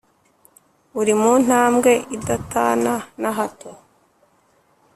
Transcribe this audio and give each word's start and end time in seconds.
Uri 0.99 1.13
mu 1.21 1.31
ntambwe 1.43 1.91
idatana 2.15 2.93
na 3.21 3.29
hato 3.37 3.71